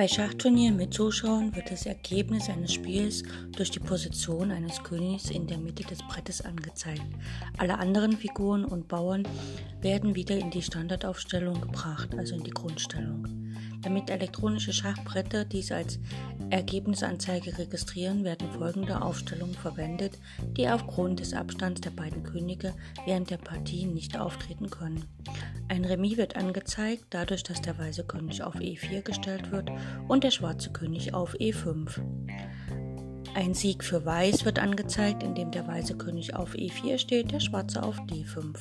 [0.00, 3.22] Bei Schachturnieren mit Zuschauern wird das Ergebnis eines Spiels
[3.54, 7.02] durch die Position eines Königs in der Mitte des Brettes angezeigt.
[7.58, 9.28] Alle anderen Figuren und Bauern
[9.82, 13.39] werden wieder in die Standardaufstellung gebracht, also in die Grundstellung.
[13.82, 15.98] Damit elektronische Schachbretter dies als
[16.50, 20.18] Ergebnisanzeige registrieren, werden folgende Aufstellungen verwendet,
[20.56, 22.74] die aufgrund des Abstands der beiden Könige
[23.06, 25.04] während der Partie nicht auftreten können.
[25.68, 29.70] Ein Remis wird angezeigt, dadurch, dass der weiße König auf E4 gestellt wird
[30.08, 32.00] und der schwarze König auf E5.
[33.34, 37.82] Ein Sieg für Weiß wird angezeigt, indem der weiße König auf E4 steht, der schwarze
[37.82, 38.56] auf D5.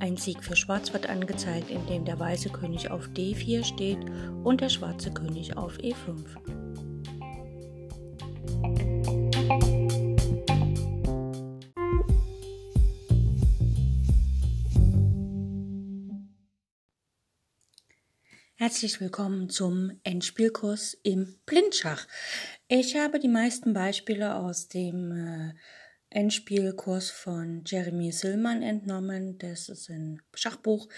[0.00, 3.98] Ein Sieg für Schwarz wird angezeigt, indem der weiße König auf D4 steht
[4.44, 6.24] und der schwarze König auf E5.
[18.54, 22.06] Herzlich willkommen zum Endspielkurs im Blindschach.
[22.68, 25.54] Ich habe die meisten Beispiele aus dem äh,
[26.10, 29.38] Endspielkurs von Jeremy Sillmann entnommen.
[29.38, 30.88] Das ist ein Schachbuch.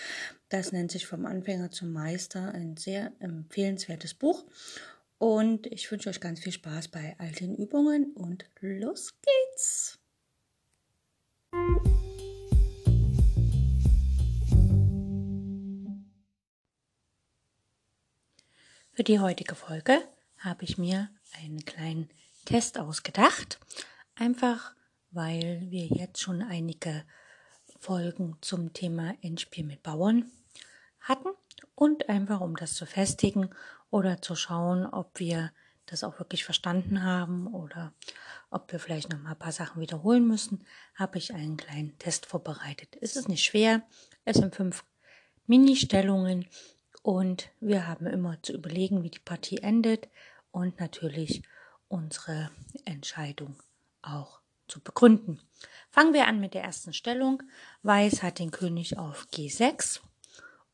[0.49, 2.53] Das nennt sich Vom Anfänger zum Meister.
[2.53, 4.45] Ein sehr empfehlenswertes Buch.
[5.19, 9.99] Und ich wünsche euch ganz viel Spaß bei all den Übungen und los geht's!
[18.93, 19.99] Für die heutige Folge
[20.39, 21.11] habe ich mir
[21.43, 22.11] einen kleinen
[22.45, 23.59] Test ausgedacht.
[24.15, 24.75] Einfach
[25.11, 27.05] weil wir jetzt schon einige
[27.79, 30.31] Folgen zum Thema Endspiel mit Bauern
[31.01, 31.31] hatten
[31.75, 33.51] und einfach um das zu festigen
[33.91, 35.51] oder zu schauen, ob wir
[35.87, 37.93] das auch wirklich verstanden haben oder
[38.51, 42.27] ob wir vielleicht noch mal ein paar Sachen wiederholen müssen, habe ich einen kleinen Test
[42.27, 42.97] vorbereitet.
[43.01, 43.83] Es ist nicht schwer,
[44.25, 44.85] es sind fünf
[45.47, 46.47] Mini-Stellungen
[47.03, 50.09] und wir haben immer zu überlegen, wie die Partie endet
[50.53, 51.43] und natürlich
[51.89, 52.51] unsere
[52.85, 53.57] Entscheidung
[54.03, 54.40] auch
[54.71, 55.41] zu begründen.
[55.91, 57.43] Fangen wir an mit der ersten Stellung.
[57.83, 60.01] Weiß hat den König auf G6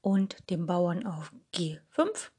[0.02, 2.30] und den Bauern auf G5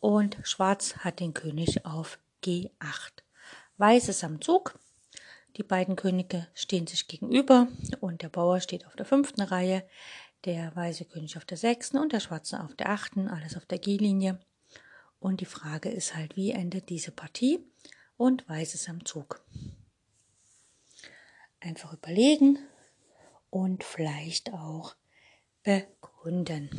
[0.00, 3.22] und Schwarz hat den König auf G8.
[3.76, 4.78] Weiß ist am Zug.
[5.56, 7.68] Die beiden Könige stehen sich gegenüber
[8.00, 9.88] und der Bauer steht auf der fünften Reihe,
[10.44, 13.78] der weiße König auf der sechsten und der schwarze auf der achten, alles auf der
[13.78, 14.38] G-Linie.
[15.18, 17.58] Und die Frage ist halt, wie endet diese Partie?
[18.16, 19.40] Und Weiß ist am Zug
[21.60, 22.58] einfach überlegen
[23.50, 24.94] und vielleicht auch
[25.62, 26.70] begründen.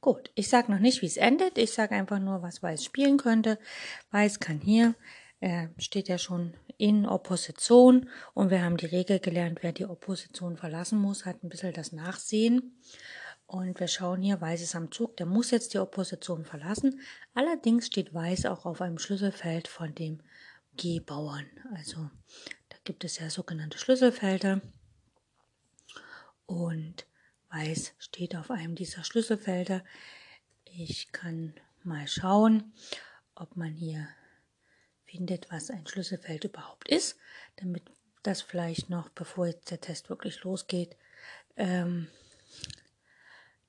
[0.00, 1.58] Gut, ich sage noch nicht, wie es endet.
[1.58, 3.58] Ich sage einfach nur, was Weiß spielen könnte.
[4.10, 4.94] Weiß kann hier,
[5.40, 10.56] äh, steht ja schon in Opposition und wir haben die Regel gelernt, wer die Opposition
[10.56, 12.80] verlassen muss, hat ein bisschen das Nachsehen.
[13.46, 17.00] Und wir schauen hier, Weiß ist am Zug, der muss jetzt die Opposition verlassen.
[17.34, 20.20] Allerdings steht Weiß auch auf einem Schlüsselfeld von dem
[20.76, 21.46] G-Bauern.
[21.74, 22.10] Also
[22.68, 24.60] da gibt es ja sogenannte Schlüsselfelder.
[26.46, 27.06] Und
[27.50, 29.84] Weiß steht auf einem dieser Schlüsselfelder.
[30.64, 32.72] Ich kann mal schauen,
[33.34, 34.08] ob man hier
[35.04, 37.16] findet, was ein Schlüsselfeld überhaupt ist,
[37.56, 37.82] damit
[38.22, 40.96] das vielleicht noch, bevor jetzt der Test wirklich losgeht,
[41.56, 42.06] ähm,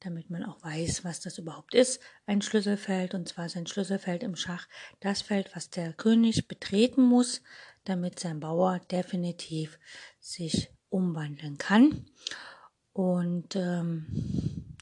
[0.01, 2.01] damit man auch weiß, was das überhaupt ist.
[2.25, 4.67] Ein Schlüsselfeld, und zwar ist ein Schlüsselfeld im Schach
[4.99, 7.41] das Feld, was der König betreten muss,
[7.85, 9.79] damit sein Bauer definitiv
[10.19, 12.05] sich umwandeln kann.
[12.93, 14.75] Und ähm,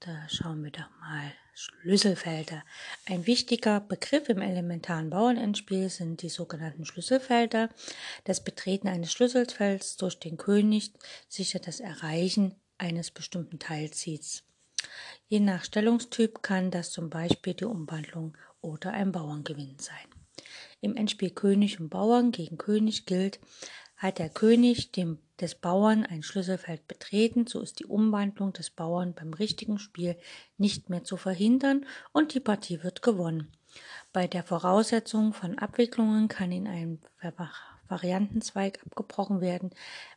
[0.00, 2.64] da schauen wir doch mal Schlüsselfelder.
[3.06, 7.68] Ein wichtiger Begriff im elementaren Bauernendspiel sind die sogenannten Schlüsselfelder.
[8.24, 10.92] Das Betreten eines Schlüsselfelds durch den König
[11.28, 14.42] sichert das Erreichen eines bestimmten Teilziehs.
[15.28, 19.96] Je nach Stellungstyp kann das zum Beispiel die Umwandlung oder ein Bauerngewinn sein.
[20.80, 23.38] Im Endspiel König und Bauern gegen König gilt,
[23.96, 29.14] hat der König dem, des Bauern ein Schlüsselfeld betreten, so ist die Umwandlung des Bauern
[29.14, 30.16] beim richtigen Spiel
[30.56, 33.52] nicht mehr zu verhindern und die Partie wird gewonnen.
[34.12, 36.98] Bei der Voraussetzung von Abwicklungen kann in einem
[37.90, 39.70] Variantenzweig abgebrochen werden,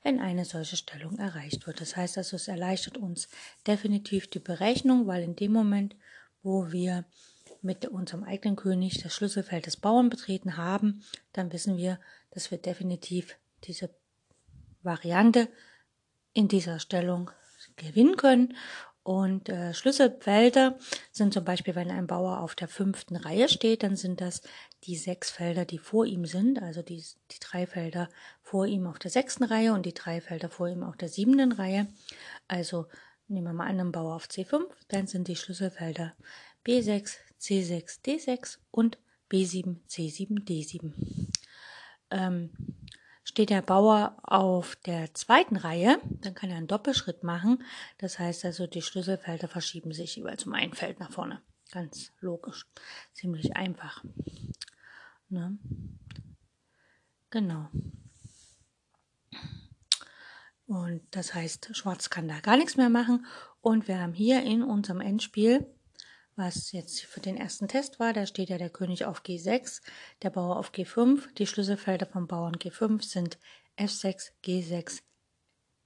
[0.04, 1.81] wenn eine solche Stellung erreicht wird.
[1.81, 3.28] Das heißt also, es erleichtert uns
[3.68, 5.96] definitiv die Berechnung, weil in dem Moment,
[6.42, 7.06] wo wir
[7.62, 12.00] mit unserem eigenen König das Schlüsselfeld des Bauern betreten haben, dann wissen wir,
[12.31, 13.90] dass wir definitiv diese
[14.81, 15.48] Variante
[16.34, 17.31] in dieser Stellung
[17.78, 18.58] gewinnen können.
[19.04, 20.78] Und äh, Schlüsselfelder
[21.12, 24.42] sind zum Beispiel, wenn ein Bauer auf der fünften Reihe steht, dann sind das
[24.86, 28.10] die sechs Felder, die vor ihm sind, also die, die drei Felder
[28.42, 31.52] vor ihm auf der sechsten Reihe und die drei Felder vor ihm auf der siebenten
[31.52, 31.88] Reihe.
[32.48, 32.86] Also
[33.28, 36.14] nehmen wir mal an, einen Bauer auf C5, dann sind die Schlüsselfelder
[36.66, 38.98] B6, C6, D6 und
[39.30, 40.94] B7, C7, D7.
[42.10, 42.52] Ähm,
[43.34, 47.64] steht der Bauer auf der zweiten Reihe, dann kann er einen Doppelschritt machen.
[47.98, 51.42] Das heißt also, die Schlüsselfelder verschieben sich jeweils um ein Feld nach vorne.
[51.72, 52.68] Ganz logisch.
[53.12, 54.04] Ziemlich einfach.
[55.30, 55.58] Ne?
[57.32, 57.70] Genau.
[60.68, 63.26] Und das heißt, Schwarz kann da gar nichts mehr machen.
[63.62, 65.66] Und wir haben hier in unserem Endspiel,
[66.36, 69.82] was jetzt für den ersten Test war, da steht ja der König auf G6,
[70.22, 71.34] der Bauer auf G5.
[71.36, 73.38] Die Schlüsselfelder vom Bauern G5 sind
[73.78, 75.02] F6, G6,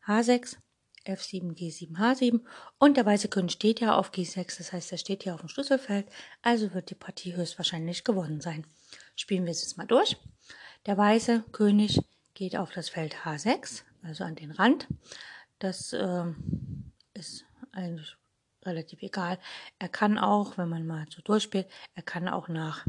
[0.05, 0.57] H6,
[1.05, 2.41] F7, G7, H7
[2.79, 5.49] und der weiße König steht ja auf G6, das heißt, er steht hier auf dem
[5.49, 6.07] Schlüsselfeld,
[6.41, 8.65] also wird die Partie höchstwahrscheinlich gewonnen sein.
[9.15, 10.17] Spielen wir es jetzt mal durch.
[10.85, 11.99] Der weiße König
[12.33, 14.87] geht auf das Feld H6, also an den Rand.
[15.59, 16.25] Das äh,
[17.13, 18.15] ist eigentlich
[18.67, 19.39] relativ egal.
[19.79, 22.85] Er kann auch, wenn man mal so durchspielt, er kann auch nach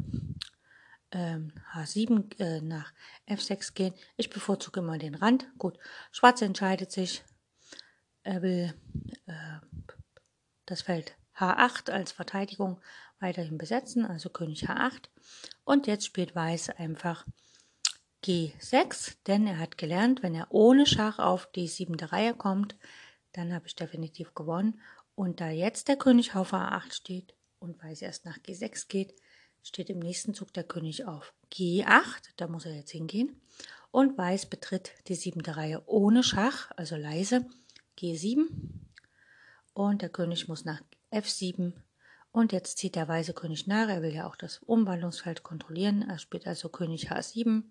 [1.13, 2.93] ähm, H7, äh, nach
[3.27, 3.95] F6 gehen.
[4.19, 5.47] Ich bevorzuge immer den Rand.
[5.57, 5.79] Gut,
[6.13, 7.23] Schwarz entscheidet sich
[8.29, 8.75] er will
[9.27, 9.33] äh,
[10.67, 12.79] das Feld H8 als Verteidigung
[13.21, 15.05] weiterhin besetzen, also König H8.
[15.65, 17.25] Und jetzt spielt Weiß einfach
[18.25, 22.77] G6, denn er hat gelernt, wenn er ohne Schach auf die siebente Reihe kommt,
[23.33, 24.79] dann habe ich definitiv gewonnen.
[25.19, 29.17] Und da jetzt der König auf A8 steht und Weiß erst nach G6 geht,
[29.65, 33.41] steht im nächsten Zug der König auf G8, da muss er jetzt hingehen.
[33.91, 37.45] Und Weiß betritt die siebente Reihe ohne Schach, also leise,
[37.99, 38.47] G7
[39.75, 40.81] und der König muss nach
[41.11, 41.73] F7
[42.31, 43.89] und jetzt zieht der weiße König nach.
[43.89, 46.09] Er will ja auch das Umwandlungsfeld kontrollieren.
[46.09, 47.65] Er spielt also König H7.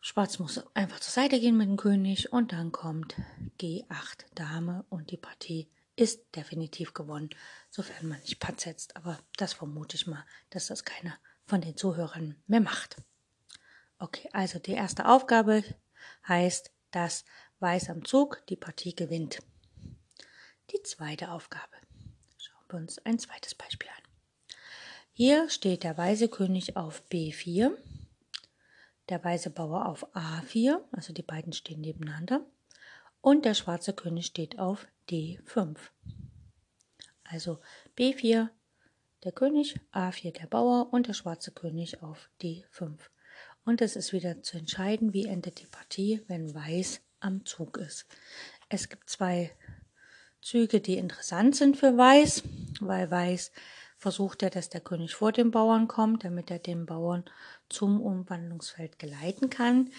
[0.00, 3.16] Schwarz muss einfach zur Seite gehen mit dem König und dann kommt
[3.58, 7.30] G8 Dame und die Partie ist definitiv gewonnen,
[7.70, 8.96] sofern man nicht Patz setzt.
[8.96, 12.96] Aber das vermute ich mal, dass das keiner von den Zuhörern mehr macht.
[13.98, 15.64] Okay, also die erste Aufgabe
[16.28, 17.24] heißt, dass
[17.58, 19.38] Weiß am Zug die Partie gewinnt.
[20.72, 21.76] Die zweite Aufgabe.
[22.36, 24.02] Schauen wir uns ein zweites Beispiel an.
[25.12, 27.70] Hier steht der weiße König auf B4,
[29.08, 32.44] der weiße Bauer auf A4, also die beiden stehen nebeneinander,
[33.22, 35.76] und der schwarze König steht auf D5.
[37.24, 37.60] Also
[37.96, 38.48] B4
[39.24, 42.98] der König, A4 der Bauer und der schwarze König auf D5.
[43.64, 48.06] Und es ist wieder zu entscheiden, wie endet die Partie, wenn Weiß am Zug ist.
[48.68, 49.50] Es gibt zwei
[50.40, 52.44] Züge, die interessant sind für Weiß,
[52.80, 53.50] weil Weiß
[53.96, 57.24] versucht ja, dass der König vor dem Bauern kommt, damit er den Bauern
[57.68, 59.90] zum Umwandlungsfeld geleiten kann.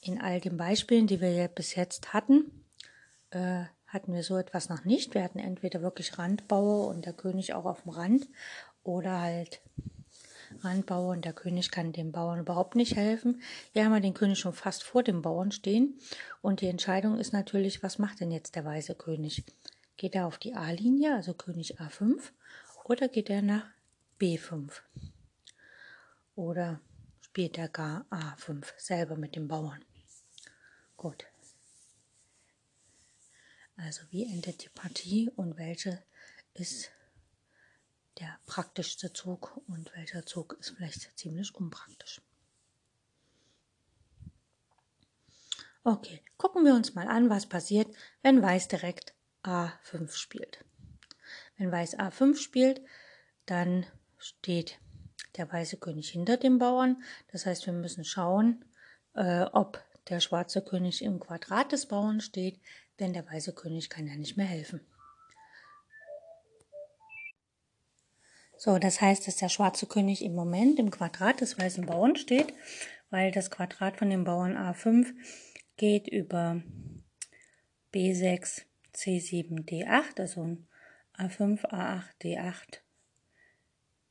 [0.00, 2.64] In all den Beispielen, die wir ja bis jetzt hatten,
[3.30, 5.14] äh, hatten wir so etwas noch nicht.
[5.14, 8.28] Wir hatten entweder wirklich Randbauer und der König auch auf dem Rand
[8.84, 9.60] oder halt
[10.60, 13.42] Randbauer und der König kann dem Bauern überhaupt nicht helfen.
[13.72, 15.98] Hier haben wir den König schon fast vor dem Bauern stehen.
[16.42, 19.44] Und die Entscheidung ist natürlich, was macht denn jetzt der weiße König?
[19.96, 22.30] Geht er auf die A-Linie, also König A5,
[22.84, 23.66] oder geht er nach
[24.20, 24.70] B5?
[26.36, 26.80] Oder
[27.20, 29.84] spielt er gar A5 selber mit dem Bauern?
[30.96, 31.26] Gut.
[33.78, 36.02] Also wie endet die Partie und welche
[36.54, 36.90] ist
[38.18, 42.20] der praktischste Zug und welcher Zug ist vielleicht ziemlich unpraktisch.
[45.84, 50.64] Okay, gucken wir uns mal an, was passiert, wenn Weiß direkt A5 spielt.
[51.56, 52.82] Wenn Weiß A5 spielt,
[53.46, 53.86] dann
[54.18, 54.80] steht
[55.36, 57.00] der weiße König hinter dem Bauern.
[57.30, 58.64] Das heißt, wir müssen schauen,
[59.14, 62.60] äh, ob der schwarze König im Quadrat des Bauern steht,
[63.00, 64.80] denn der weiße König kann ja nicht mehr helfen.
[68.56, 72.52] So, das heißt, dass der schwarze König im Moment im Quadrat des weißen Bauern steht,
[73.08, 75.14] weil das Quadrat von dem Bauern A5
[75.76, 76.60] geht über
[77.94, 78.62] B6,
[78.94, 80.58] C7, D8, also
[81.16, 82.80] A5, A8, D8,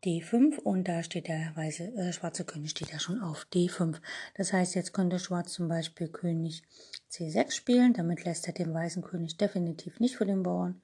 [0.04, 4.00] D5 und da steht der weiße, äh, schwarze König steht ja schon auf D5.
[4.36, 6.64] Das heißt, jetzt könnte Schwarz zum Beispiel König
[7.12, 10.82] C6 spielen, damit lässt er den weißen König definitiv nicht vor den Bauern.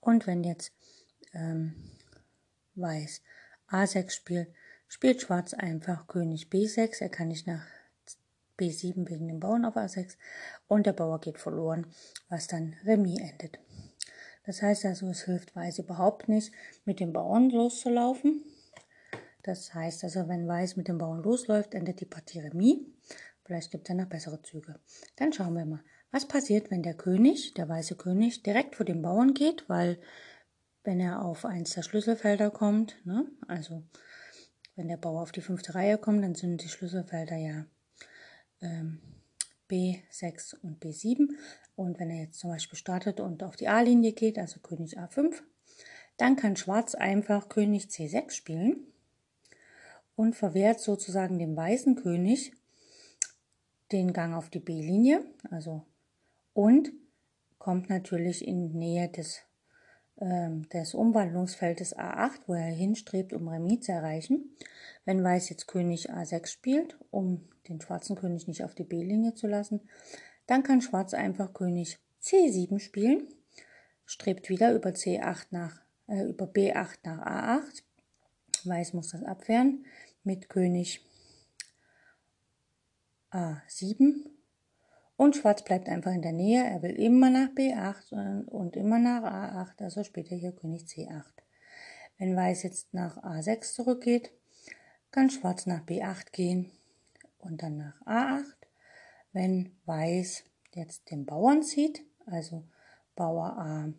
[0.00, 0.72] Und wenn jetzt
[1.34, 1.74] ähm,
[2.74, 3.22] Weiß
[3.68, 4.48] A6 spielt,
[4.86, 7.02] spielt Schwarz einfach König B6.
[7.02, 7.66] Er kann nicht nach
[8.58, 10.16] B7 wegen dem Bauern auf A6
[10.66, 11.86] und der Bauer geht verloren,
[12.28, 13.58] was dann Remis endet.
[14.48, 16.54] Das heißt also, es hilft Weiß überhaupt nicht,
[16.86, 18.42] mit dem Bauern loszulaufen,
[19.42, 22.78] Das heißt also, wenn Weiß mit dem Bauern losläuft, endet die Partie Remis.
[23.44, 24.80] Vielleicht gibt es ja noch bessere Züge.
[25.16, 29.02] Dann schauen wir mal, was passiert, wenn der König, der weiße König, direkt vor dem
[29.02, 30.00] Bauern geht, weil
[30.82, 33.82] wenn er auf eins der Schlüsselfelder kommt, ne, also
[34.76, 37.66] wenn der Bauer auf die fünfte Reihe kommt, dann sind die Schlüsselfelder ja
[38.62, 39.02] ähm,
[39.68, 41.36] B6 und B7.
[41.78, 45.32] Und wenn er jetzt zum Beispiel startet und auf die A-Linie geht, also König A5,
[46.16, 48.78] dann kann Schwarz einfach König C6 spielen
[50.16, 52.52] und verwehrt sozusagen dem weißen König
[53.92, 55.84] den Gang auf die B-Linie, also
[56.52, 56.90] und
[57.58, 59.42] kommt natürlich in Nähe des,
[60.16, 64.56] äh, des Umwandlungsfeldes A8, wo er hinstrebt, um Remis zu erreichen.
[65.04, 69.46] Wenn Weiß jetzt König A6 spielt, um den schwarzen König nicht auf die B-Linie zu
[69.46, 69.80] lassen,
[70.48, 73.28] dann kann Schwarz einfach König C7 spielen,
[74.04, 77.82] strebt wieder über C8 nach, äh, über B8 nach A8.
[78.64, 79.86] Weiß muss das abwehren
[80.24, 81.04] mit König
[83.30, 84.24] A7
[85.16, 86.64] und Schwarz bleibt einfach in der Nähe.
[86.64, 91.24] Er will immer nach B8 und immer nach A8, also später hier König C8.
[92.16, 94.32] Wenn Weiß jetzt nach A6 zurückgeht,
[95.10, 96.72] kann Schwarz nach B8 gehen
[97.38, 98.57] und dann nach A8.
[99.38, 100.42] Wenn Weiß
[100.72, 102.64] jetzt den Bauern zieht, also
[103.14, 103.94] Bauer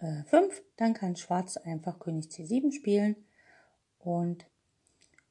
[0.00, 3.14] A5, dann kann Schwarz einfach König C7 spielen
[4.00, 4.44] und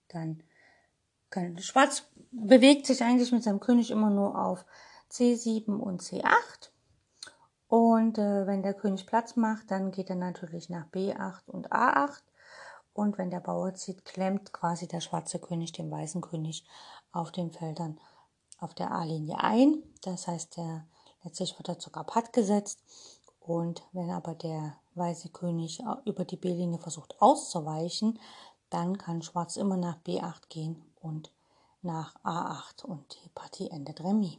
[0.07, 0.41] dann
[1.29, 4.63] kann Schwarz bewegt sich eigentlich mit seinem König immer nur auf
[5.11, 6.69] C7 und C8.
[7.67, 12.21] Und äh, wenn der König Platz macht, dann geht er natürlich nach B8 und A8.
[12.93, 16.65] Und wenn der Bauer zieht, klemmt quasi der schwarze König den weißen König
[17.11, 17.99] auf den Feldern
[18.59, 19.83] auf der A-Linie ein.
[20.01, 20.85] Das heißt, der,
[21.23, 22.79] letztlich wird er sogar patt gesetzt.
[23.39, 28.19] Und wenn aber der weiße König über die B-Linie versucht auszuweichen,
[28.69, 31.31] dann kann Schwarz immer nach B8 gehen und
[31.81, 34.37] nach A8 und die Partie endet Remis.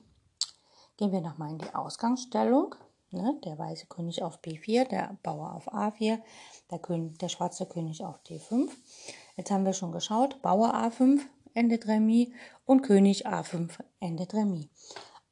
[0.96, 2.74] Gehen wir nochmal in die Ausgangsstellung.
[3.12, 6.20] Ne, der weiße König auf B4, der Bauer auf A4,
[6.70, 8.70] der, König, der schwarze König auf D5.
[9.36, 11.20] Jetzt haben wir schon geschaut, Bauer A5
[11.54, 12.28] endet Remis
[12.64, 14.68] und König A5 endet Remis.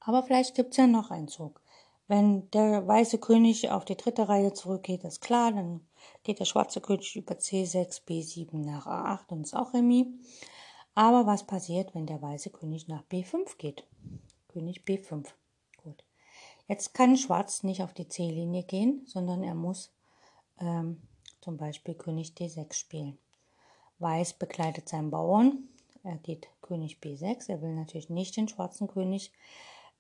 [0.01, 1.61] Aber vielleicht gibt es ja noch einen Zug.
[2.07, 5.87] Wenn der weiße König auf die dritte Reihe zurückgeht, ist klar, dann
[6.23, 10.07] geht der schwarze König über C6, B7 nach A8 und ist auch Remis.
[10.95, 13.87] Aber was passiert, wenn der weiße König nach B5 geht?
[14.49, 15.27] König B5.
[15.85, 16.03] Gut.
[16.67, 19.93] Jetzt kann Schwarz nicht auf die C-Linie gehen, sondern er muss
[20.59, 21.03] ähm,
[21.43, 23.19] zum Beispiel König D6 spielen.
[23.99, 25.69] Weiß begleitet seinen Bauern.
[26.03, 27.49] Er geht König B6.
[27.49, 29.33] Er will natürlich nicht den schwarzen König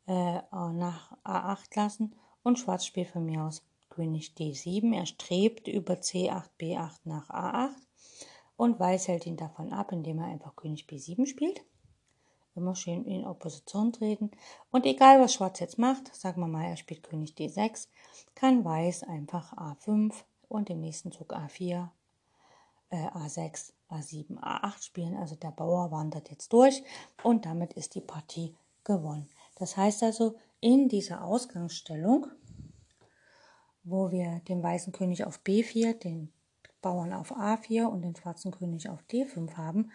[0.07, 2.14] äh, nach A8 lassen.
[2.43, 4.95] Und Schwarz spielt von mir aus König D7.
[4.95, 7.75] Er strebt über C8, B8 nach A8
[8.59, 11.64] und Weiß hält ihn davon ab, indem er einfach König B7 spielt.
[12.55, 14.33] Immer schön in Opposition treten.
[14.73, 17.87] Und egal, was Schwarz jetzt macht, sagen wir mal, er spielt König D6,
[18.35, 20.12] kann Weiß einfach A5
[20.49, 21.88] und im nächsten Zug A4,
[22.90, 25.16] äh, A6, A7, A8 spielen.
[25.16, 26.83] Also der Bauer wandert jetzt durch
[27.23, 28.54] und damit ist die Partie
[28.85, 29.28] gewonnen.
[29.57, 32.26] Das heißt also, in dieser Ausgangsstellung,
[33.85, 36.33] wo wir den weißen König auf B4, den
[36.83, 39.90] Bauern auf A4 und den schwarzen König auf D5 haben,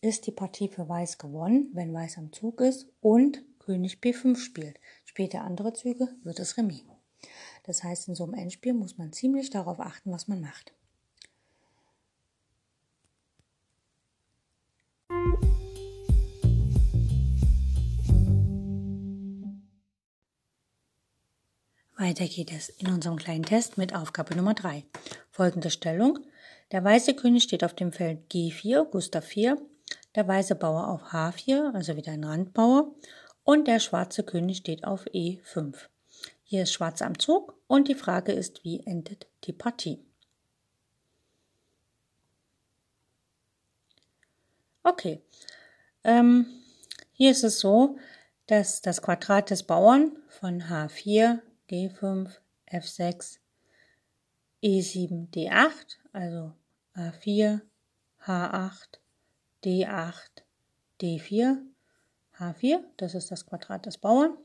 [0.00, 4.78] ist die Partie für Weiß gewonnen, wenn Weiß am Zug ist und König B5 spielt.
[5.04, 6.84] Später andere Züge wird es Remis.
[7.64, 10.72] Das heißt, in so einem Endspiel muss man ziemlich darauf achten, was man macht.
[21.98, 24.84] Weiter geht es in unserem kleinen Test mit Aufgabe Nummer 3.
[25.32, 26.20] Folgende Stellung.
[26.70, 29.60] Der weiße König steht auf dem Feld G4, Gustav 4,
[30.14, 32.94] der weiße Bauer auf H4, also wieder ein Randbauer,
[33.42, 35.74] und der schwarze König steht auf E5.
[36.44, 39.98] Hier ist Schwarz am Zug und die Frage ist, wie endet die Partie?
[44.84, 45.20] Okay,
[46.04, 46.46] ähm,
[47.12, 47.98] hier ist es so,
[48.46, 51.40] dass das Quadrat des Bauern von H4
[51.70, 52.30] D5,
[52.70, 53.38] F6,
[54.62, 56.54] E7, D8, also
[56.94, 57.60] A4,
[58.24, 58.98] H8,
[59.64, 60.42] D8,
[61.00, 61.58] D4,
[62.38, 64.36] H4, das ist das Quadrat des Bauern.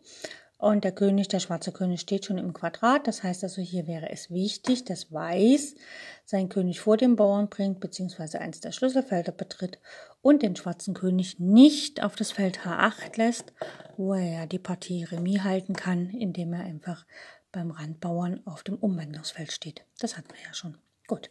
[0.63, 3.05] Und der König, der schwarze König steht schon im Quadrat.
[3.05, 5.75] Das heißt also, hier wäre es wichtig, dass Weiß
[6.23, 9.77] seinen König vor dem Bauern bringt, beziehungsweise eins der Schlüsselfelder betritt
[10.21, 13.51] und den schwarzen König nicht auf das Feld H8 lässt,
[13.97, 17.05] wo er ja die Partie Remis halten kann, indem er einfach
[17.51, 19.83] beim Randbauern auf dem Umwandlungsfeld steht.
[19.99, 20.77] Das hatten wir ja schon.
[21.07, 21.29] Gut.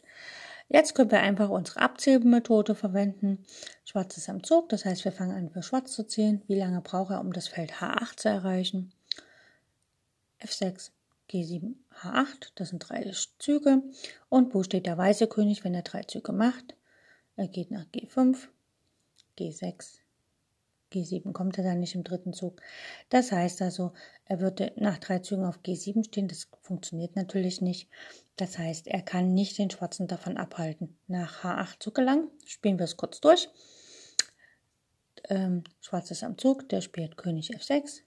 [0.69, 3.47] Jetzt können wir einfach unsere Abzählmethode verwenden.
[3.87, 6.43] Schwarz ist am Zug, das heißt, wir fangen an für Schwarz zu zählen.
[6.49, 8.93] Wie lange braucht er, um das Feld H8 zu erreichen?
[10.43, 10.91] F6,
[11.31, 13.83] G7, H8, das sind drei Züge.
[14.29, 16.77] Und wo steht der weiße König, wenn er drei Züge macht?
[17.37, 18.49] Er geht nach G5,
[19.39, 20.03] G6,
[20.93, 22.61] G7 kommt er dann nicht im dritten Zug.
[23.09, 23.93] Das heißt also,
[24.27, 26.29] er würde nach drei Zügen auf G7 stehen.
[26.29, 27.89] Das funktioniert natürlich nicht.
[28.37, 32.31] Das heißt, er kann nicht den Schwarzen davon abhalten, nach H8 zu gelangen.
[32.47, 33.49] Spielen wir es kurz durch.
[35.29, 38.03] Ähm, Schwarz ist am Zug, der spielt König F6.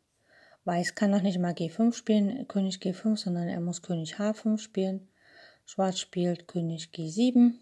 [0.66, 5.08] Weiß kann noch nicht mal G5 spielen, König G5, sondern er muss König H5 spielen.
[5.66, 7.54] Schwarz spielt König G7.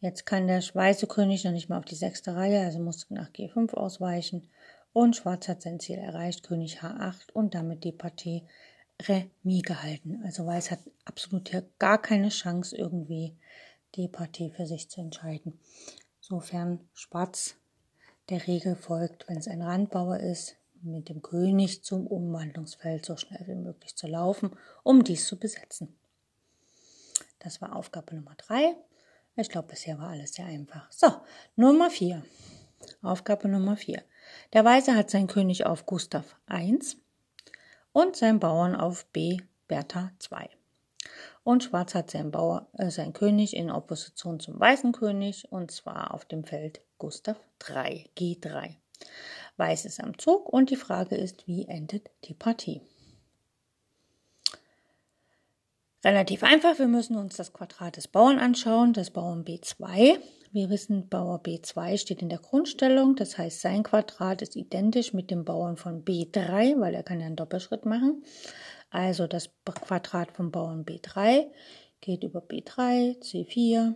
[0.00, 3.30] Jetzt kann der weiße König noch nicht mal auf die sechste Reihe, also muss nach
[3.30, 4.48] G5 ausweichen.
[4.92, 8.44] Und Schwarz hat sein Ziel erreicht, König H8 und damit die Partie
[9.00, 10.20] Remis gehalten.
[10.24, 13.36] Also Weiß hat absolut hier gar keine Chance, irgendwie
[13.96, 15.58] die Partie für sich zu entscheiden.
[16.20, 17.56] Sofern Schwarz
[18.28, 23.46] der Regel folgt, wenn es ein Randbauer ist, mit dem König zum Umwandlungsfeld so schnell
[23.46, 25.96] wie möglich zu laufen, um dies zu besetzen.
[27.38, 28.76] Das war Aufgabe Nummer drei.
[29.36, 30.90] Ich glaube, bisher war alles sehr einfach.
[30.92, 31.08] So,
[31.56, 32.22] Nummer 4.
[33.02, 34.02] Aufgabe Nummer 4.
[34.52, 36.96] Der Weise hat seinen König auf Gustav 1
[37.92, 40.50] und seinen Bauern auf B Bertha 2.
[41.44, 46.14] Und Schwarz hat seinen, Bauer, äh, seinen König in Opposition zum weißen König und zwar
[46.14, 48.76] auf dem Feld Gustav 3, G3.
[49.56, 52.80] Weiß ist am Zug und die Frage ist, wie endet die Partie?
[56.04, 60.18] Relativ einfach, wir müssen uns das Quadrat des Bauern anschauen, das Bauern B2.
[60.50, 65.30] Wir wissen, Bauer B2 steht in der Grundstellung, das heißt, sein Quadrat ist identisch mit
[65.30, 68.24] dem Bauern von B3, weil er kann ja einen Doppelschritt machen.
[68.90, 71.46] Also das Quadrat vom Bauern B3
[72.00, 73.94] geht über B3, C4,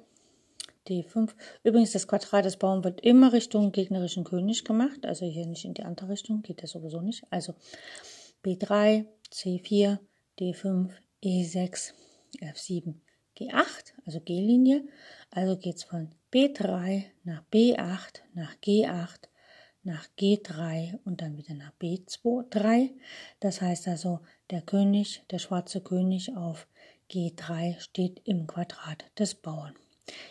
[0.89, 1.31] D5.
[1.63, 5.75] Übrigens, das Quadrat des Bauern wird immer Richtung gegnerischen König gemacht, also hier nicht in
[5.75, 7.25] die andere Richtung, geht das sowieso nicht.
[7.31, 7.55] Also
[8.45, 9.99] B3, C4,
[10.39, 10.91] D5,
[11.25, 11.93] E6,
[12.41, 12.95] F7,
[13.37, 14.87] G8, also G-Linie.
[15.31, 19.29] Also geht es von B3 nach B8, nach G8,
[19.83, 22.91] nach G3 und dann wieder nach B2, 3.
[23.41, 24.21] Das heißt also,
[24.51, 26.67] der König, der schwarze König auf
[27.11, 29.75] G3 steht im Quadrat des Bauern.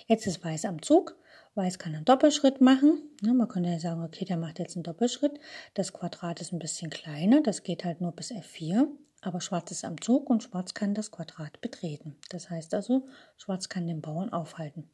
[0.07, 1.17] Jetzt ist Weiß am Zug.
[1.55, 3.01] Weiß kann einen Doppelschritt machen.
[3.21, 5.39] Man könnte ja sagen, okay, der macht jetzt einen Doppelschritt.
[5.73, 8.87] Das Quadrat ist ein bisschen kleiner, das geht halt nur bis F4
[9.25, 12.15] aber Schwarz ist am Zug und Schwarz kann das Quadrat betreten.
[12.29, 13.07] Das heißt also,
[13.37, 14.87] Schwarz kann den Bauern aufhalten.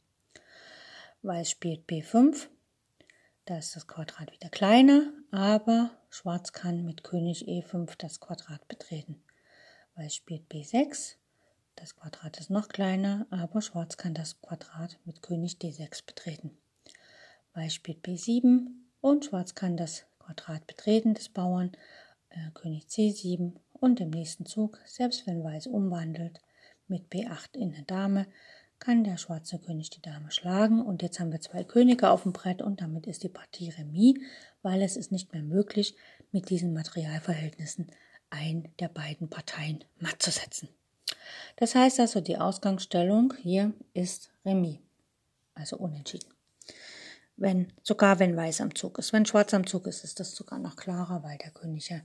[1.20, 2.48] Weiß spielt B5,
[3.44, 9.22] da ist das Quadrat wieder kleiner, aber Schwarz kann mit König E5 das Quadrat betreten.
[9.96, 11.16] Weiß spielt B6,
[11.82, 16.56] das Quadrat ist noch kleiner, aber Schwarz kann das Quadrat mit König D6 betreten.
[17.54, 18.68] Weiß spielt B7
[19.00, 21.72] und Schwarz kann das Quadrat betreten des Bauern,
[22.30, 26.38] äh, König C7 und im nächsten Zug, selbst wenn Weiß umwandelt,
[26.86, 28.28] mit B8 in eine Dame,
[28.78, 32.32] kann der schwarze König die Dame schlagen und jetzt haben wir zwei Könige auf dem
[32.32, 34.20] Brett und damit ist die Partie Remis,
[34.62, 35.96] weil es ist nicht mehr möglich,
[36.30, 37.88] mit diesen Materialverhältnissen
[38.30, 40.68] einen der beiden Parteien matt zu setzen.
[41.56, 44.78] Das heißt also, die Ausgangsstellung hier ist Remis,
[45.54, 46.28] also unentschieden.
[47.36, 49.12] Wenn, sogar wenn Weiß am Zug ist.
[49.12, 52.00] Wenn Schwarz am Zug ist, ist das sogar noch klarer, weil der König ja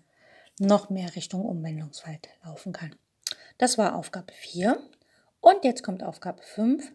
[0.60, 2.96] noch mehr Richtung Umwendungsfeld laufen kann.
[3.58, 4.80] Das war Aufgabe 4.
[5.42, 6.92] Und jetzt kommt Aufgabe 5.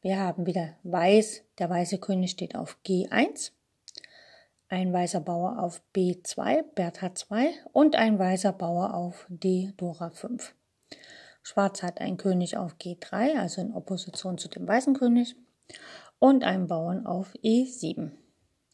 [0.00, 3.52] Wir haben wieder Weiß, der weiße König steht auf G1,
[4.68, 10.54] ein weißer Bauer auf B2, Bertha 2 und ein weißer Bauer auf D, Dora 5.
[11.42, 15.36] Schwarz hat einen König auf G3, also in Opposition zu dem weißen König,
[16.18, 18.12] und einen Bauern auf E7.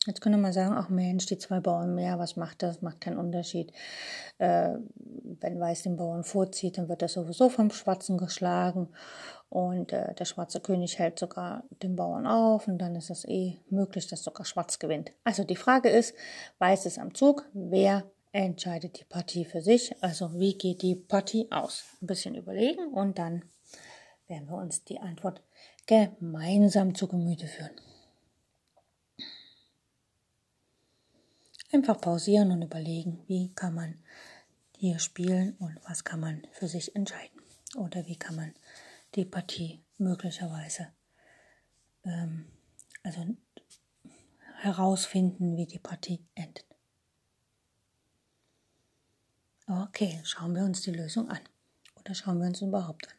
[0.06, 2.80] Jetzt könnte man sagen, ach Mensch, die zwei Bauern mehr, was macht das?
[2.82, 3.72] Macht keinen Unterschied.
[4.38, 8.88] Äh, wenn Weiß den Bauern vorzieht, dann wird er sowieso vom Schwarzen geschlagen
[9.50, 13.58] und äh, der schwarze König hält sogar den Bauern auf und dann ist es eh
[13.70, 15.12] möglich, dass sogar Schwarz gewinnt.
[15.24, 16.14] Also die Frage ist,
[16.58, 18.04] Weiß ist am Zug, wer
[18.44, 20.00] entscheidet die Partie für sich?
[20.02, 21.84] Also wie geht die Partie aus?
[22.00, 23.44] Ein bisschen überlegen und dann
[24.28, 25.42] werden wir uns die Antwort
[25.86, 27.80] gemeinsam zu Gemüte führen.
[31.72, 33.98] Einfach pausieren und überlegen, wie kann man
[34.76, 37.42] hier spielen und was kann man für sich entscheiden.
[37.76, 38.54] Oder wie kann man
[39.14, 40.88] die Partie möglicherweise
[42.04, 42.46] ähm,
[43.02, 43.26] also
[44.60, 46.67] herausfinden, wie die Partie endet.
[49.68, 51.40] Okay, schauen wir uns die Lösung an.
[52.00, 53.14] Oder schauen wir uns überhaupt an.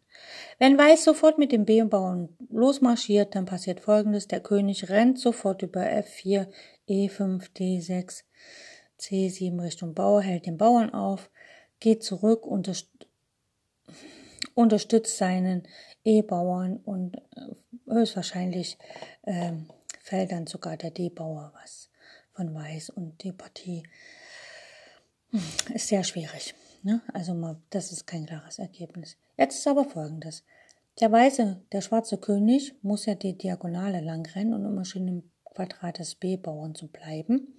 [0.58, 4.28] Wenn Weiß sofort mit dem B-Bauern losmarschiert, dann passiert folgendes.
[4.28, 6.48] Der König rennt sofort über F4,
[6.90, 8.24] E5, D6,
[9.00, 11.30] C7 Richtung Bauer, hält den Bauern auf,
[11.80, 12.48] geht zurück,
[14.56, 15.68] unterstützt seinen
[16.04, 18.80] E-Bauern und äh, höchstwahrscheinlich
[19.22, 19.54] äh,
[20.02, 21.92] fällt dann sogar der D-Bauer was
[22.34, 23.84] von Weiß und die Partie
[25.74, 26.56] ist sehr schwierig.
[26.84, 27.02] Ne?
[27.13, 29.18] Also mal, das ist kein klares Ergebnis.
[29.38, 30.44] Jetzt ist aber folgendes.
[31.00, 35.24] Der weiße, der schwarze König muss ja die Diagonale lang rennen und immer schön im
[35.46, 37.56] Quadrat des B-Bauern zu bleiben.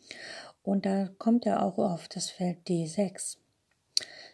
[0.63, 3.39] Und da kommt er auch auf das Feld D6.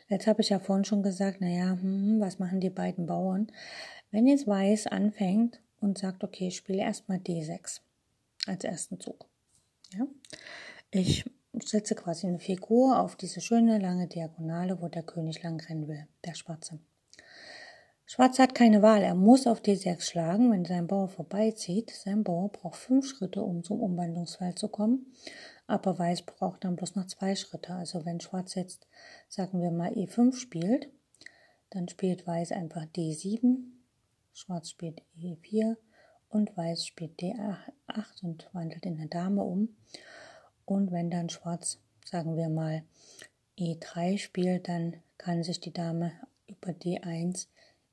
[0.09, 3.49] Jetzt habe ich ja vorhin schon gesagt, naja, hm, was machen die beiden Bauern?
[4.11, 7.81] Wenn jetzt Weiß anfängt und sagt, okay, ich spiele erstmal D6
[8.47, 9.27] als ersten Zug.
[9.97, 10.07] Ja?
[10.91, 11.25] Ich
[11.63, 16.07] setze quasi eine Figur auf diese schöne lange Diagonale, wo der König lang rennen will,
[16.25, 16.79] der Schwarze.
[18.09, 21.91] Schwarz hat keine Wahl, er muss auf D6 schlagen, wenn sein Bauer vorbeizieht.
[21.91, 25.13] Sein Bauer braucht fünf Schritte, um zum Umwandlungsfeld zu kommen,
[25.67, 27.75] aber Weiß braucht dann bloß noch zwei Schritte.
[27.75, 28.87] Also wenn Schwarz jetzt,
[29.29, 30.89] sagen wir mal, E5 spielt,
[31.71, 33.57] dann spielt Weiß einfach D7,
[34.33, 35.77] Schwarz spielt E4
[36.29, 39.77] und Weiß spielt D8 und wandelt in eine Dame um.
[40.67, 42.83] Und wenn dann Schwarz, sagen wir mal,
[43.59, 46.13] E3 spielt, dann kann sich die Dame
[46.47, 47.47] über D1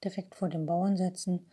[0.03, 1.45] direkt vor dem Bauern setzen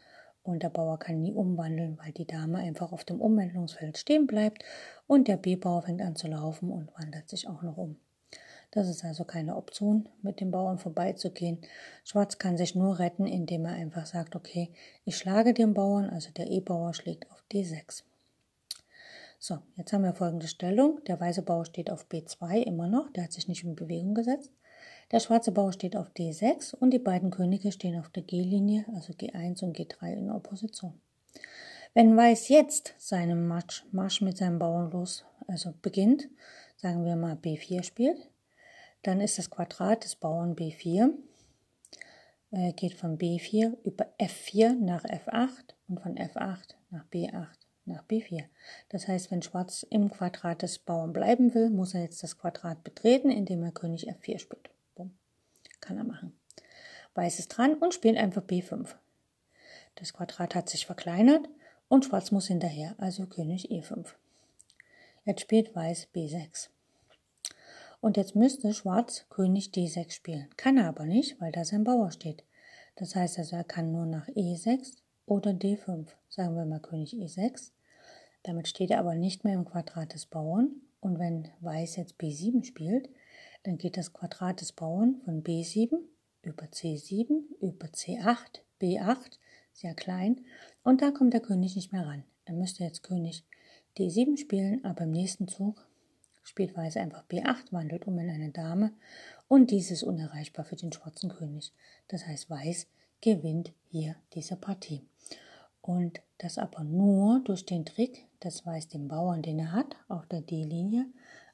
[0.42, 4.64] und der Bauer kann nie umwandeln, weil die Dame einfach auf dem Umwandlungsfeld stehen bleibt
[5.06, 7.96] und der B-Bauer fängt an zu laufen und wandelt sich auch noch um.
[8.72, 11.58] Das ist also keine Option, mit dem Bauern vorbeizugehen.
[12.04, 14.70] Schwarz kann sich nur retten, indem er einfach sagt, okay,
[15.04, 18.04] ich schlage den Bauern, also der E-Bauer schlägt auf D6.
[19.42, 21.02] So, jetzt haben wir folgende Stellung.
[21.06, 24.52] Der weiße Bauer steht auf B2 immer noch, der hat sich nicht in Bewegung gesetzt.
[25.12, 29.14] Der schwarze Bauer steht auf D6 und die beiden Könige stehen auf der G-Linie, also
[29.14, 31.00] G1 und G3 in Opposition.
[31.94, 36.28] Wenn Weiß jetzt seinen Marsch, Marsch mit seinem Bauern los, also beginnt,
[36.76, 38.28] sagen wir mal B4 spielt,
[39.04, 41.14] dann ist das Quadrat des Bauern B4,
[42.50, 47.59] äh, geht von B4 über F4 nach F8 und von F8 nach B8
[47.90, 48.44] nach B4.
[48.88, 52.84] Das heißt, wenn Schwarz im Quadrat des Bauern bleiben will, muss er jetzt das Quadrat
[52.84, 54.70] betreten, indem er König F4 spielt.
[54.94, 55.12] Bumm.
[55.80, 56.32] Kann er machen.
[57.14, 58.94] Weiß ist dran und spielt einfach B5.
[59.96, 61.48] Das Quadrat hat sich verkleinert
[61.88, 64.06] und Schwarz muss hinterher, also König E5.
[65.24, 66.68] Jetzt spielt Weiß B6.
[68.00, 70.48] Und jetzt müsste Schwarz König D6 spielen.
[70.56, 72.44] Kann er aber nicht, weil da sein Bauer steht.
[72.96, 76.06] Das heißt also, er kann nur nach E6 oder D5.
[76.28, 77.72] Sagen wir mal König E6.
[78.42, 80.80] Damit steht er aber nicht mehr im Quadrat des Bauern.
[81.00, 83.08] Und wenn Weiß jetzt B7 spielt,
[83.62, 85.98] dann geht das Quadrat des Bauern von B7
[86.42, 89.38] über C7 über C8, B8,
[89.72, 90.40] sehr klein.
[90.82, 92.24] Und da kommt der König nicht mehr ran.
[92.44, 93.44] Er müsste jetzt König
[93.98, 95.86] D7 spielen, aber im nächsten Zug
[96.42, 98.92] spielt Weiß einfach B8, wandelt um in eine Dame
[99.48, 101.72] und dies ist unerreichbar für den schwarzen König.
[102.08, 102.86] Das heißt, Weiß
[103.20, 105.02] gewinnt hier diese Partie.
[105.82, 110.26] Und das aber nur durch den Trick, dass Weiß den Bauern, den er hat, auf
[110.26, 111.06] der D-Linie,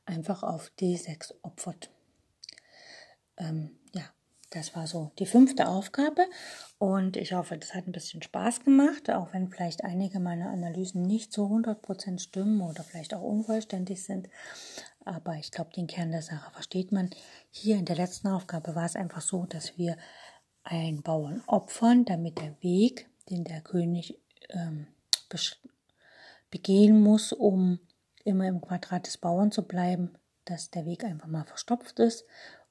[0.05, 1.91] einfach auf D6 opfert.
[3.37, 4.05] Ähm, ja,
[4.51, 6.27] das war so die fünfte Aufgabe
[6.79, 11.03] und ich hoffe, das hat ein bisschen Spaß gemacht, auch wenn vielleicht einige meiner Analysen
[11.03, 14.29] nicht zu 100% stimmen oder vielleicht auch unvollständig sind.
[15.05, 17.11] Aber ich glaube, den Kern der Sache versteht man.
[17.51, 19.97] Hier in der letzten Aufgabe war es einfach so, dass wir
[20.63, 24.19] einen Bauern opfern, damit der Weg, den der König
[24.51, 24.87] ähm,
[26.51, 27.79] begehen muss, um
[28.25, 30.13] immer im Quadrat des Bauern zu bleiben,
[30.45, 32.25] dass der Weg einfach mal verstopft ist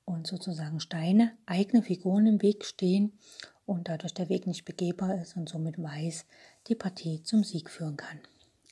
[0.05, 3.17] und sozusagen Steine, eigene Figuren im Weg stehen
[3.65, 6.25] und dadurch der Weg nicht begehbar ist und somit Weiß
[6.67, 8.19] die Partie zum Sieg führen kann.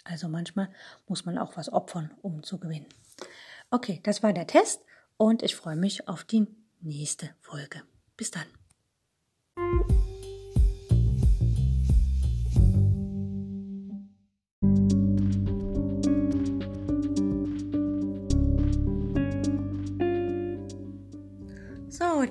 [0.04, 0.70] Also manchmal
[1.08, 2.88] muss man auch was opfern, um zu gewinnen.
[3.72, 4.82] Okay, das war der Test
[5.18, 6.48] und ich freue mich auf die
[6.82, 7.82] nächste Folge.
[8.18, 8.46] Bis dann.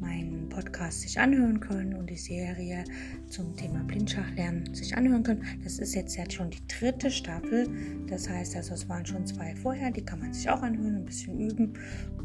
[0.00, 2.84] meinen Podcast sich anhören können und die Serie
[3.28, 5.44] zum Thema Blindschachlernen sich anhören können.
[5.64, 7.68] Das ist jetzt, jetzt schon die dritte Staffel.
[8.08, 11.04] Das heißt also, es waren schon zwei vorher, die kann man sich auch anhören, ein
[11.04, 11.74] bisschen üben.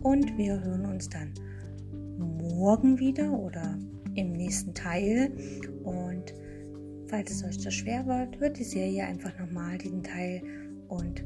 [0.01, 1.33] Und wir hören uns dann
[2.17, 3.77] morgen wieder oder
[4.15, 5.31] im nächsten Teil.
[5.83, 6.33] Und
[7.07, 10.41] falls es euch zu schwer wird, hört die Serie einfach nochmal diesen Teil
[10.87, 11.23] und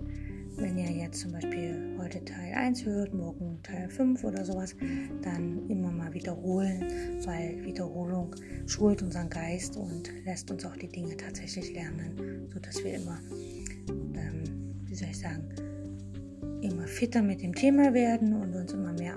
[0.57, 4.75] wenn ihr jetzt zum Beispiel heute Teil 1 hört, morgen Teil 5 oder sowas,
[5.21, 6.83] dann immer mal wiederholen,
[7.25, 8.33] weil Wiederholung
[8.65, 13.19] schult unseren Geist und lässt uns auch die Dinge tatsächlich lernen, sodass wir immer,
[13.89, 14.43] ähm,
[14.85, 15.43] wie soll ich sagen,
[16.61, 18.84] immer fitter mit dem Thema werden und uns immer